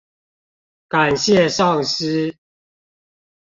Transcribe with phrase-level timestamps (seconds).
[0.89, 2.33] 感謝上師！